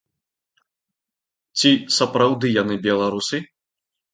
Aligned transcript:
Ці 1.61 1.71
сапраўды 1.99 2.47
яны 2.61 2.75
беларусы? 2.89 3.37